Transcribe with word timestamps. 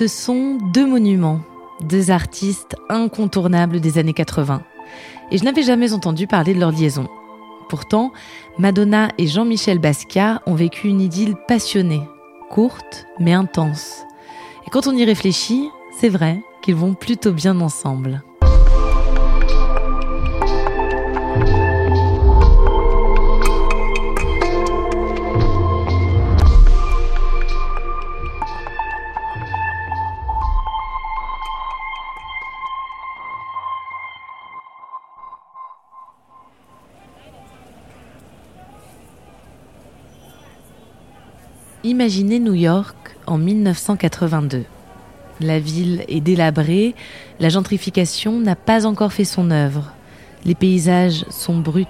Ce 0.00 0.06
sont 0.06 0.56
deux 0.72 0.86
monuments, 0.86 1.40
deux 1.82 2.10
artistes 2.10 2.74
incontournables 2.88 3.80
des 3.80 3.98
années 3.98 4.14
80. 4.14 4.62
Et 5.30 5.36
je 5.36 5.44
n'avais 5.44 5.62
jamais 5.62 5.92
entendu 5.92 6.26
parler 6.26 6.54
de 6.54 6.58
leur 6.58 6.70
liaison. 6.70 7.06
Pourtant, 7.68 8.10
Madonna 8.56 9.10
et 9.18 9.26
Jean-Michel 9.26 9.78
Basquiat 9.78 10.40
ont 10.46 10.54
vécu 10.54 10.88
une 10.88 11.02
idylle 11.02 11.36
passionnée, 11.46 12.00
courte 12.48 13.04
mais 13.18 13.34
intense. 13.34 14.06
Et 14.66 14.70
quand 14.70 14.86
on 14.86 14.96
y 14.96 15.04
réfléchit, 15.04 15.68
c'est 15.98 16.08
vrai 16.08 16.40
qu'ils 16.62 16.76
vont 16.76 16.94
plutôt 16.94 17.32
bien 17.32 17.60
ensemble. 17.60 18.22
Imaginez 41.82 42.40
New 42.40 42.52
York 42.52 43.16
en 43.26 43.38
1982. 43.38 44.64
La 45.40 45.58
ville 45.58 46.04
est 46.08 46.20
délabrée, 46.20 46.94
la 47.38 47.48
gentrification 47.48 48.38
n'a 48.38 48.54
pas 48.54 48.84
encore 48.84 49.14
fait 49.14 49.24
son 49.24 49.50
œuvre. 49.50 49.90
Les 50.44 50.54
paysages 50.54 51.24
sont 51.30 51.58
bruts, 51.58 51.86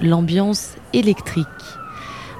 l'ambiance 0.00 0.76
électrique. 0.94 1.46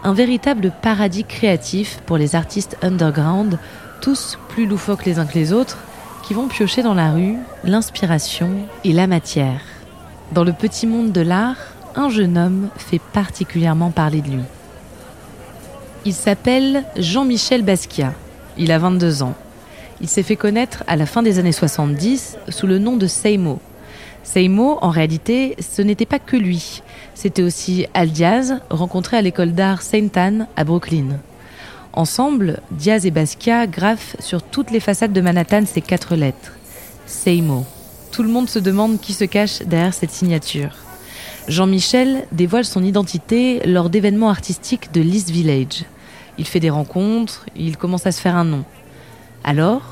Un 0.05 0.15
véritable 0.15 0.73
paradis 0.81 1.25
créatif 1.25 2.01
pour 2.07 2.17
les 2.17 2.35
artistes 2.35 2.79
underground, 2.81 3.59
tous 4.01 4.39
plus 4.49 4.65
loufoques 4.65 5.05
les 5.05 5.19
uns 5.19 5.27
que 5.27 5.39
les 5.39 5.53
autres, 5.53 5.77
qui 6.23 6.33
vont 6.33 6.49
piocher 6.49 6.83
dans 6.83 6.95
la 6.95 7.13
rue 7.13 7.37
l'inspiration 7.63 8.53
et 8.85 8.95
la 8.95 9.07
matière. 9.07 9.61
Dans 10.33 10.45
le 10.45 10.55
petit 10.55 10.87
monde 10.87 11.13
de 11.13 11.21
l'art, 11.21 11.59
un 11.95 12.09
jeune 12.09 12.39
homme 12.39 12.69
fait 12.79 13.03
particulièrement 13.13 13.91
parler 13.91 14.23
de 14.23 14.31
lui. 14.31 14.45
Il 16.07 16.15
s'appelle 16.15 16.85
Jean-Michel 16.97 17.65
Basquiat. 17.65 18.15
Il 18.57 18.71
a 18.71 18.79
22 18.79 19.25
ans. 19.25 19.35
Il 20.01 20.07
s'est 20.07 20.23
fait 20.23 20.37
connaître 20.37 20.85
à 20.87 20.95
la 20.95 21.05
fin 21.05 21.21
des 21.21 21.41
années 21.41 21.51
70 21.51 22.37
sous 22.49 22.69
le 22.69 22.79
nom 22.79 22.97
de 22.97 23.09
Seimo. 23.09 23.59
Seimo, 24.23 24.79
en 24.83 24.91
réalité, 24.91 25.57
ce 25.59 25.83
n'était 25.83 26.07
pas 26.07 26.21
que 26.21 26.37
lui. 26.37 26.81
C'était 27.17 27.43
aussi 27.43 27.87
Al 27.93 28.11
Diaz, 28.11 28.61
rencontré 28.71 29.17
à 29.17 29.21
l'école 29.21 29.51
d'art 29.51 29.83
Saint 29.83 30.07
Anne 30.15 30.47
à 30.55 30.63
Brooklyn. 30.63 31.19
Ensemble, 31.93 32.61
Diaz 32.71 33.05
et 33.05 33.11
Basquiat 33.11 33.67
graffent 33.67 34.15
sur 34.21 34.45
toutes 34.45 34.71
les 34.71 34.79
façades 34.79 35.13
de 35.13 35.21
Manhattan 35.21 35.65
ces 35.67 35.81
quatre 35.81 36.15
lettres. 36.15 36.53
Seimo. 37.07 37.67
Tout 38.13 38.23
le 38.23 38.29
monde 38.29 38.49
se 38.49 38.61
demande 38.61 39.01
qui 39.01 39.13
se 39.13 39.25
cache 39.25 39.61
derrière 39.63 39.93
cette 39.93 40.13
signature. 40.13 40.77
Jean-Michel 41.49 42.29
dévoile 42.31 42.65
son 42.65 42.85
identité 42.85 43.61
lors 43.67 43.91
d'événements 43.91 44.31
artistiques 44.31 44.93
de 44.93 45.01
l'East 45.01 45.31
Village. 45.31 45.85
Il 46.39 46.47
fait 46.47 46.61
des 46.61 46.71
rencontres, 46.71 47.47
il 47.57 47.77
commence 47.77 48.07
à 48.07 48.13
se 48.13 48.21
faire 48.21 48.37
un 48.37 48.45
nom. 48.45 48.65
Alors, 49.45 49.83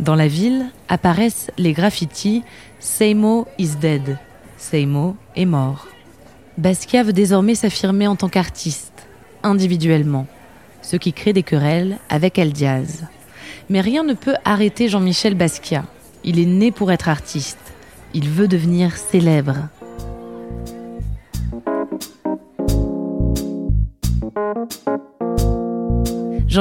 dans 0.00 0.14
la 0.14 0.28
ville, 0.28 0.66
apparaissent 0.88 1.50
les 1.58 1.72
graffitis 1.72 2.42
Seimo 2.80 3.46
is 3.58 3.76
dead. 3.80 4.18
Seimo 4.56 5.16
est 5.36 5.44
mort. 5.44 5.86
Basquiat 6.58 7.04
veut 7.04 7.12
désormais 7.12 7.54
s'affirmer 7.54 8.06
en 8.06 8.16
tant 8.16 8.28
qu'artiste, 8.28 9.06
individuellement, 9.42 10.26
ce 10.82 10.96
qui 10.96 11.12
crée 11.12 11.32
des 11.32 11.42
querelles 11.42 11.98
avec 12.08 12.38
El 12.38 12.52
Diaz. 12.52 13.04
Mais 13.70 13.80
rien 13.80 14.02
ne 14.02 14.14
peut 14.14 14.34
arrêter 14.44 14.88
Jean-Michel 14.88 15.34
Basquiat. 15.34 15.84
Il 16.24 16.38
est 16.38 16.46
né 16.46 16.70
pour 16.70 16.92
être 16.92 17.08
artiste. 17.08 17.58
Il 18.14 18.28
veut 18.28 18.48
devenir 18.48 18.96
célèbre. 18.96 19.68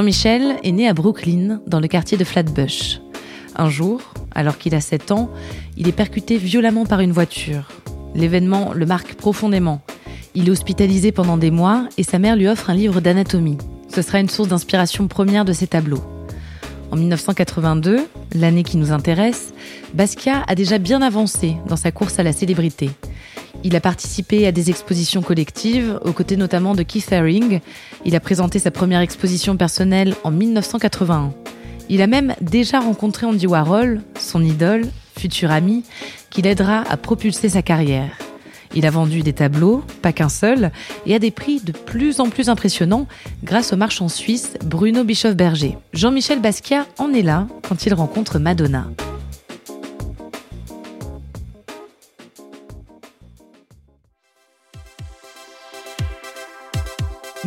Jean-Michel 0.01 0.57
est 0.63 0.71
né 0.71 0.87
à 0.87 0.95
Brooklyn, 0.95 1.61
dans 1.67 1.79
le 1.79 1.87
quartier 1.87 2.17
de 2.17 2.23
Flatbush. 2.23 3.01
Un 3.55 3.69
jour, 3.69 4.01
alors 4.33 4.57
qu'il 4.57 4.73
a 4.73 4.81
7 4.81 5.11
ans, 5.11 5.29
il 5.77 5.87
est 5.87 5.91
percuté 5.91 6.37
violemment 6.37 6.87
par 6.87 7.01
une 7.01 7.11
voiture. 7.11 7.67
L'événement 8.15 8.73
le 8.73 8.87
marque 8.87 9.13
profondément. 9.13 9.83
Il 10.33 10.47
est 10.47 10.51
hospitalisé 10.51 11.11
pendant 11.11 11.37
des 11.37 11.51
mois 11.51 11.87
et 11.99 12.03
sa 12.03 12.17
mère 12.17 12.35
lui 12.35 12.47
offre 12.47 12.71
un 12.71 12.73
livre 12.73 12.99
d'anatomie. 12.99 13.59
Ce 13.93 14.01
sera 14.01 14.19
une 14.19 14.27
source 14.27 14.47
d'inspiration 14.47 15.07
première 15.07 15.45
de 15.45 15.53
ses 15.53 15.67
tableaux. 15.67 16.03
En 16.89 16.95
1982, 16.95 17.99
l'année 18.33 18.63
qui 18.63 18.77
nous 18.77 18.91
intéresse, 18.91 19.53
Basquiat 19.93 20.43
a 20.47 20.55
déjà 20.55 20.79
bien 20.79 21.03
avancé 21.03 21.57
dans 21.67 21.75
sa 21.75 21.91
course 21.91 22.17
à 22.17 22.23
la 22.23 22.33
célébrité. 22.33 22.89
Il 23.63 23.75
a 23.75 23.81
participé 23.81 24.47
à 24.47 24.51
des 24.51 24.69
expositions 24.69 25.21
collectives, 25.21 25.99
aux 26.03 26.13
côtés 26.13 26.37
notamment 26.37 26.75
de 26.75 26.83
Keith 26.83 27.11
Haring. 27.11 27.59
Il 28.05 28.15
a 28.15 28.19
présenté 28.19 28.59
sa 28.59 28.71
première 28.71 29.01
exposition 29.01 29.57
personnelle 29.57 30.15
en 30.23 30.31
1981. 30.31 31.33
Il 31.89 32.01
a 32.01 32.07
même 32.07 32.35
déjà 32.41 32.79
rencontré 32.79 33.25
Andy 33.25 33.47
Warhol, 33.47 34.01
son 34.19 34.43
idole, 34.43 34.87
futur 35.17 35.51
ami, 35.51 35.83
qui 36.29 36.41
l'aidera 36.41 36.83
à 36.89 36.97
propulser 36.97 37.49
sa 37.49 37.61
carrière. 37.61 38.17
Il 38.73 38.85
a 38.85 38.89
vendu 38.89 39.21
des 39.21 39.33
tableaux, 39.33 39.83
pas 40.01 40.13
qu'un 40.13 40.29
seul, 40.29 40.71
et 41.05 41.13
à 41.13 41.19
des 41.19 41.31
prix 41.31 41.59
de 41.59 41.73
plus 41.73 42.21
en 42.21 42.29
plus 42.29 42.47
impressionnants 42.47 43.07
grâce 43.43 43.73
au 43.73 43.77
marchand 43.77 44.07
suisse 44.07 44.53
Bruno 44.63 45.03
Bischoff-Berger. 45.03 45.77
Jean-Michel 45.93 46.41
Basquiat 46.41 46.85
en 46.97 47.13
est 47.13 47.21
là 47.21 47.47
quand 47.67 47.85
il 47.85 47.93
rencontre 47.93 48.39
Madonna. 48.39 48.87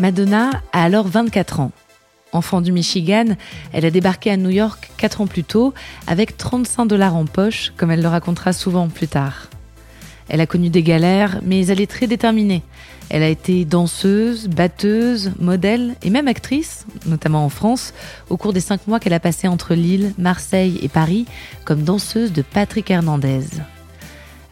Madonna 0.04 0.50
a 0.74 0.84
alors 0.84 1.08
24 1.08 1.60
ans. 1.60 1.72
Enfant 2.32 2.60
du 2.60 2.72
Michigan, 2.72 3.24
elle 3.72 3.86
a 3.86 3.90
débarqué 3.90 4.30
à 4.30 4.36
New 4.36 4.50
York 4.50 4.90
4 4.98 5.22
ans 5.22 5.26
plus 5.26 5.44
tôt 5.44 5.72
avec 6.06 6.36
35 6.36 6.84
dollars 6.84 7.16
en 7.16 7.24
poche, 7.24 7.72
comme 7.78 7.90
elle 7.90 8.02
le 8.02 8.08
racontera 8.08 8.52
souvent 8.52 8.88
plus 8.88 9.08
tard. 9.08 9.48
Elle 10.28 10.42
a 10.42 10.46
connu 10.46 10.68
des 10.68 10.82
galères, 10.82 11.40
mais 11.42 11.68
elle 11.68 11.80
est 11.80 11.90
très 11.90 12.06
déterminée. 12.06 12.62
Elle 13.08 13.22
a 13.22 13.30
été 13.30 13.64
danseuse, 13.64 14.46
batteuse, 14.46 15.32
modèle 15.38 15.94
et 16.02 16.10
même 16.10 16.28
actrice, 16.28 16.84
notamment 17.06 17.42
en 17.42 17.48
France, 17.48 17.94
au 18.28 18.36
cours 18.36 18.52
des 18.52 18.60
cinq 18.60 18.86
mois 18.86 19.00
qu'elle 19.00 19.14
a 19.14 19.20
passé 19.20 19.48
entre 19.48 19.72
Lille, 19.72 20.12
Marseille 20.18 20.78
et 20.82 20.88
Paris 20.90 21.24
comme 21.64 21.82
danseuse 21.82 22.34
de 22.34 22.42
Patrick 22.42 22.90
Hernandez. 22.90 23.46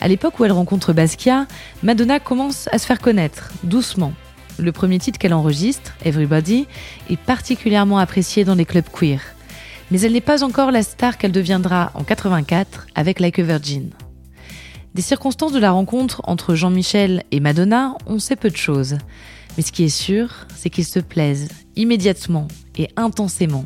À 0.01 0.09
l'époque 0.09 0.41
où 0.41 0.47
elle 0.47 0.53
rencontre 0.53 0.95
Basquiat, 0.95 1.47
Madonna 1.83 2.21
commence 2.21 2.71
à 2.73 2.79
se 2.79 2.87
faire 2.87 3.01
connaître, 3.01 3.53
doucement. 3.65 4.15
Le 4.59 4.73
premier 4.73 4.99
titre 4.99 5.19
qu'elle 5.19 5.35
enregistre, 5.35 5.93
Everybody, 6.05 6.67
est 7.11 7.19
particulièrement 7.19 7.99
apprécié 7.99 8.45
dans 8.45 8.55
les 8.55 8.65
clubs 8.65 8.89
queer. 8.93 9.21
Mais 9.91 10.01
elle 10.01 10.13
n'est 10.13 10.21
pas 10.21 10.45
encore 10.45 10.71
la 10.71 10.83
star 10.83 11.19
qu'elle 11.19 11.33
deviendra 11.33 11.91
en 11.95 12.05
84 12.05 12.87
avec 12.95 13.21
Like 13.21 13.39
a 13.39 13.43
Virgin. 13.43 13.91
Des 14.95 15.03
circonstances 15.03 15.53
de 15.53 15.59
la 15.59 15.71
rencontre 15.71 16.21
entre 16.25 16.55
Jean-Michel 16.55 17.25
et 17.31 17.41
Madonna, 17.41 17.95
on 18.07 18.19
sait 18.19 18.37
peu 18.37 18.51
de 18.51 18.57
choses. 18.57 18.99
Mais 19.57 19.63
ce 19.63 19.73
qui 19.73 19.85
est 19.85 19.89
sûr, 19.89 20.47
c'est 20.55 20.71
qu'ils 20.71 20.85
se 20.85 21.01
plaisent 21.01 21.49
immédiatement 21.77 22.49
et 22.77 22.89
intensément. 22.97 23.65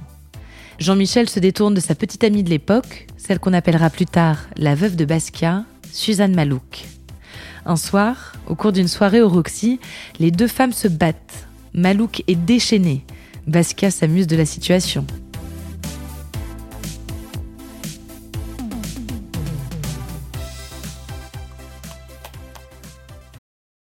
Jean-Michel 0.79 1.29
se 1.29 1.41
détourne 1.41 1.75
de 1.75 1.81
sa 1.81 1.95
petite 1.95 2.23
amie 2.23 2.43
de 2.43 2.51
l'époque, 2.51 3.07
celle 3.17 3.39
qu'on 3.39 3.53
appellera 3.55 3.91
plus 3.91 4.07
tard 4.07 4.39
la 4.57 4.75
veuve 4.75 4.95
de 4.95 5.05
Basquiat, 5.05 5.65
Suzanne 5.93 6.35
Malouk. 6.35 6.85
Un 7.69 7.75
soir, 7.75 8.33
au 8.47 8.55
cours 8.55 8.71
d'une 8.71 8.87
soirée 8.87 9.21
au 9.21 9.29
Roxy, 9.29 9.81
les 10.21 10.31
deux 10.31 10.47
femmes 10.47 10.73
se 10.73 10.87
battent. 10.87 11.49
Malouk 11.75 12.23
est 12.29 12.37
déchaîné. 12.37 13.05
Basquiat 13.49 13.91
s'amuse 13.91 14.29
de 14.29 14.37
la 14.37 14.47
situation. 14.47 15.05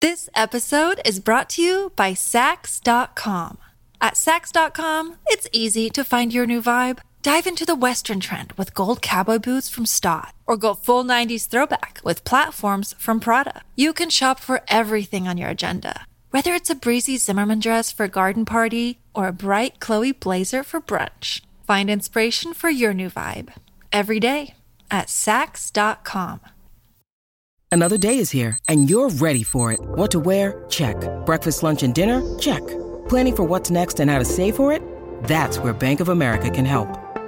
This 0.03 0.29
episode 0.37 1.01
is 1.07 1.19
brought 1.19 1.49
to 1.51 1.63
you 1.63 1.93
by 1.97 2.13
Sax.com. 2.13 3.57
At 4.03 4.17
Sax.com, 4.19 5.15
it's 5.29 5.49
easy 5.53 5.89
to 5.91 6.05
find 6.05 6.31
your 6.31 6.45
new 6.45 6.61
vibe. 6.61 6.99
Dive 7.23 7.47
into 7.47 7.65
the 7.65 7.77
Western 7.77 8.19
trend 8.19 8.53
with 8.55 8.75
gold 8.75 9.01
cowboy 9.01 9.39
boots 9.39 9.69
from 9.69 9.87
Stott, 9.87 10.35
or 10.45 10.57
go 10.57 10.75
full 10.75 11.05
90s 11.05 11.47
throwback 11.47 12.01
with 12.03 12.25
platforms 12.25 12.97
from 12.99 13.21
Prada. 13.21 13.63
You 13.77 13.93
can 13.93 14.11
shop 14.11 14.41
for 14.41 14.63
everything 14.67 15.29
on 15.29 15.39
your 15.39 15.49
agenda, 15.49 16.07
whether 16.33 16.53
it's 16.53 16.69
a 16.69 16.75
breezy 16.75 17.17
Zimmerman 17.19 17.61
dress 17.61 17.93
for 17.93 18.07
a 18.07 18.09
garden 18.09 18.45
party 18.45 18.99
or 19.15 19.29
a 19.29 19.33
bright 19.33 19.79
Chloe 19.79 20.11
blazer 20.11 20.65
for 20.65 20.81
brunch. 20.81 21.43
Find 21.65 21.89
inspiration 21.89 22.55
for 22.55 22.71
your 22.71 22.93
new 22.93 23.09
vibe 23.09 23.53
every 23.93 24.19
day 24.19 24.55
at 24.91 25.09
Sax.com. 25.09 26.41
Another 27.71 27.99
day 27.99 28.19
is 28.19 28.33
here, 28.33 28.59
and 28.67 28.91
you're 28.91 29.11
ready 29.11 29.45
for 29.45 29.73
it. 29.73 29.79
What 29.81 30.11
to 30.11 30.19
wear? 30.19 30.65
Check. 30.69 30.97
Breakfast, 31.25 31.63
lunch, 31.63 31.85
and 31.85 31.95
dinner? 31.95 32.21
Check. 32.41 32.67
Planning 33.09 33.37
for 33.37 33.45
what's 33.45 33.71
next 33.71 34.01
and 34.01 34.11
how 34.11 34.19
to 34.19 34.25
save 34.25 34.57
for 34.57 34.73
it? 34.73 34.83
That's 35.23 35.59
where 35.59 35.73
Bank 35.73 36.01
of 36.01 36.09
America 36.09 36.51
can 36.51 36.65
help. 36.65 36.99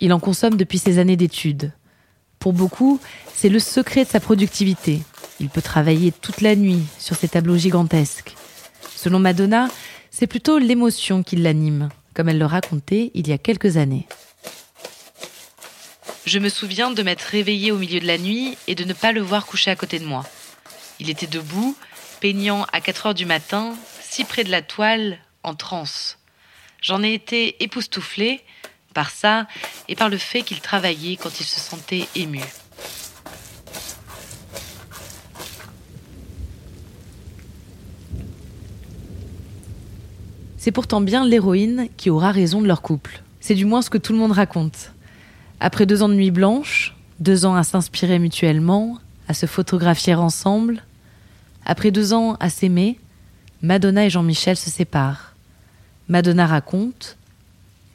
Il 0.00 0.12
en 0.12 0.20
consomme 0.20 0.56
depuis 0.56 0.78
ses 0.78 0.98
années 0.98 1.16
d'études. 1.16 1.72
Pour 2.38 2.52
beaucoup, 2.52 3.00
c'est 3.34 3.48
le 3.48 3.58
secret 3.58 4.04
de 4.04 4.10
sa 4.10 4.20
productivité. 4.20 5.00
Il 5.40 5.48
peut 5.48 5.62
travailler 5.62 6.12
toute 6.12 6.40
la 6.40 6.54
nuit 6.54 6.82
sur 6.98 7.16
ses 7.16 7.28
tableaux 7.28 7.56
gigantesques. 7.56 8.34
Selon 8.94 9.18
Madonna, 9.18 9.68
c'est 10.10 10.26
plutôt 10.26 10.58
l'émotion 10.58 11.22
qui 11.22 11.36
l'anime, 11.36 11.88
comme 12.14 12.28
elle 12.28 12.38
le 12.38 12.46
racontait 12.46 13.10
il 13.14 13.28
y 13.28 13.32
a 13.32 13.38
quelques 13.38 13.76
années. 13.76 14.06
Je 16.26 16.38
me 16.38 16.48
souviens 16.48 16.90
de 16.90 17.02
m'être 17.02 17.22
réveillée 17.22 17.72
au 17.72 17.78
milieu 17.78 18.00
de 18.00 18.06
la 18.06 18.18
nuit 18.18 18.58
et 18.66 18.74
de 18.74 18.84
ne 18.84 18.92
pas 18.92 19.12
le 19.12 19.20
voir 19.20 19.46
coucher 19.46 19.70
à 19.70 19.76
côté 19.76 19.98
de 19.98 20.04
moi. 20.04 20.24
Il 21.00 21.10
était 21.10 21.26
debout, 21.26 21.76
peignant 22.20 22.66
à 22.72 22.80
4 22.80 23.06
heures 23.06 23.14
du 23.14 23.24
matin, 23.24 23.74
si 24.02 24.24
près 24.24 24.44
de 24.44 24.50
la 24.50 24.62
toile, 24.62 25.18
en 25.42 25.54
transe. 25.54 26.18
J'en 26.82 27.02
ai 27.02 27.14
été 27.14 27.62
époustouflée 27.62 28.42
par 28.94 29.10
ça 29.10 29.46
et 29.88 29.94
par 29.94 30.08
le 30.08 30.18
fait 30.18 30.42
qu'il 30.42 30.60
travaillait 30.60 31.16
quand 31.16 31.40
il 31.40 31.44
se 31.44 31.60
sentait 31.60 32.06
ému. 32.14 32.42
C'est 40.58 40.72
pourtant 40.72 41.00
bien 41.00 41.26
l'héroïne 41.26 41.88
qui 41.96 42.10
aura 42.10 42.30
raison 42.30 42.60
de 42.60 42.66
leur 42.66 42.82
couple. 42.82 43.22
C'est 43.40 43.54
du 43.54 43.64
moins 43.64 43.80
ce 43.80 43.88
que 43.88 43.96
tout 43.96 44.12
le 44.12 44.18
monde 44.18 44.32
raconte. 44.32 44.92
Après 45.60 45.86
deux 45.86 46.02
ans 46.02 46.08
de 46.08 46.14
nuit 46.14 46.30
blanche, 46.30 46.94
deux 47.20 47.46
ans 47.46 47.54
à 47.54 47.62
s'inspirer 47.62 48.18
mutuellement, 48.18 48.98
à 49.28 49.34
se 49.34 49.46
photographier 49.46 50.14
ensemble, 50.14 50.82
après 51.64 51.90
deux 51.90 52.12
ans 52.12 52.36
à 52.40 52.50
s'aimer, 52.50 52.98
Madonna 53.62 54.04
et 54.04 54.10
Jean-Michel 54.10 54.56
se 54.56 54.70
séparent. 54.70 55.34
Madonna 56.08 56.46
raconte 56.46 57.16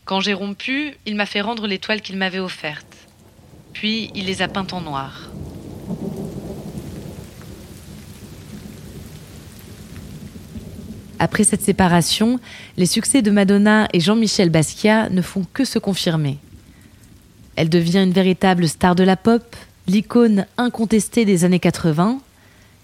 Quand 0.05 0.19
j'ai 0.19 0.33
rompu, 0.33 0.95
il 1.05 1.15
m'a 1.15 1.25
fait 1.25 1.41
rendre 1.41 1.65
l'étoile 1.65 2.01
qu'il 2.01 2.17
m'avait 2.17 2.39
offerte. 2.39 2.85
Puis 3.71 4.11
il 4.15 4.25
les 4.25 4.41
a 4.41 4.47
peintes 4.47 4.73
en 4.73 4.81
noir. 4.81 5.29
Après 11.19 11.45
cette 11.45 11.61
séparation, 11.61 12.41
les 12.75 12.85
succès 12.85 13.21
de 13.21 13.31
Madonna 13.31 13.87
et 13.93 14.01
Jean-Michel 14.01 14.49
Basquiat 14.49 15.09
ne 15.09 15.21
font 15.21 15.45
que 15.53 15.63
se 15.63 15.79
confirmer. 15.79 16.37
Elle 17.55 17.69
devient 17.69 18.03
une 18.03 18.11
véritable 18.11 18.67
star 18.67 18.95
de 18.95 19.03
la 19.03 19.15
pop, 19.15 19.55
l'icône 19.87 20.45
incontestée 20.57 21.23
des 21.23 21.45
années 21.45 21.61
80. 21.61 22.19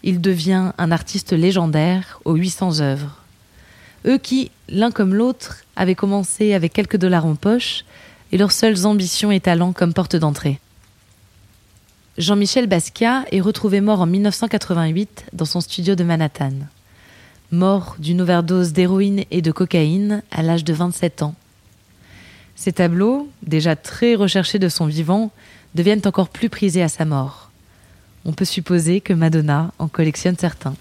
Il 0.03 0.21
devient 0.21 0.71
un 0.77 0.91
artiste 0.91 1.33
légendaire 1.33 2.21
aux 2.23 2.35
800 2.35 2.79
œuvres. 2.79 3.18
Eux 4.05 4.17
qui, 4.17 4.51
l'un 4.69 4.91
comme 4.91 5.13
l'autre, 5.13 5.63
avaient 5.75 5.95
commencé 5.95 6.53
avec 6.53 6.73
quelques 6.73 6.97
dollars 6.97 7.25
en 7.25 7.35
poche 7.35 7.85
et 8.31 8.37
leurs 8.37 8.51
seules 8.51 8.85
ambitions 8.85 9.31
et 9.31 9.39
talents 9.39 9.73
comme 9.73 9.93
porte 9.93 10.15
d'entrée. 10.15 10.59
Jean-Michel 12.17 12.67
Basquiat 12.67 13.25
est 13.31 13.39
retrouvé 13.39 13.81
mort 13.81 14.01
en 14.01 14.05
1988 14.05 15.25
dans 15.33 15.45
son 15.45 15.61
studio 15.61 15.95
de 15.95 16.03
Manhattan. 16.03 16.51
Mort 17.51 17.95
d'une 17.97 18.21
overdose 18.21 18.73
d'héroïne 18.73 19.23
et 19.31 19.41
de 19.41 19.51
cocaïne 19.51 20.21
à 20.31 20.43
l'âge 20.43 20.63
de 20.63 20.73
27 20.73 21.23
ans. 21.23 21.35
Ses 22.55 22.73
tableaux, 22.73 23.29
déjà 23.41 23.77
très 23.77 24.15
recherchés 24.15 24.59
de 24.59 24.67
son 24.67 24.85
vivant, 24.85 25.31
deviennent 25.75 26.01
encore 26.05 26.27
plus 26.27 26.49
prisés 26.49 26.83
à 26.83 26.89
sa 26.89 27.05
mort. 27.05 27.51
On 28.25 28.33
peut 28.33 28.45
supposer 28.45 28.99
que 28.99 29.13
Madonna 29.13 29.71
en 29.79 29.87
collectionne 29.87 30.35
certains. 30.37 30.75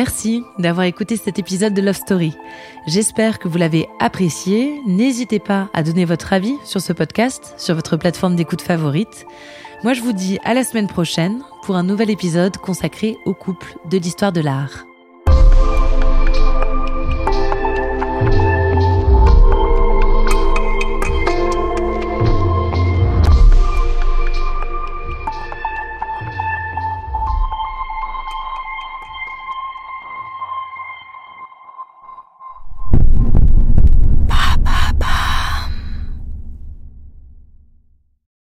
Merci 0.00 0.44
d'avoir 0.58 0.86
écouté 0.86 1.18
cet 1.18 1.38
épisode 1.38 1.74
de 1.74 1.82
Love 1.82 1.94
Story. 1.94 2.34
J'espère 2.86 3.38
que 3.38 3.48
vous 3.48 3.58
l'avez 3.58 3.86
apprécié. 3.98 4.80
N'hésitez 4.86 5.38
pas 5.38 5.68
à 5.74 5.82
donner 5.82 6.06
votre 6.06 6.32
avis 6.32 6.54
sur 6.64 6.80
ce 6.80 6.94
podcast, 6.94 7.52
sur 7.58 7.74
votre 7.74 7.98
plateforme 7.98 8.34
d'écoute 8.34 8.62
favorite. 8.62 9.26
Moi, 9.84 9.92
je 9.92 10.00
vous 10.00 10.14
dis 10.14 10.38
à 10.42 10.54
la 10.54 10.64
semaine 10.64 10.88
prochaine 10.88 11.42
pour 11.64 11.76
un 11.76 11.82
nouvel 11.82 12.08
épisode 12.08 12.56
consacré 12.56 13.18
au 13.26 13.34
couple 13.34 13.76
de 13.90 13.98
l'histoire 13.98 14.32
de 14.32 14.40
l'art. 14.40 14.86